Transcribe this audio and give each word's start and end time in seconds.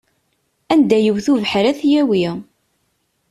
Anda 0.73 0.97
yewwet 0.99 1.27
ubeḥri 1.33 1.67
ad 1.71 1.77
t-yawi. 1.79 2.25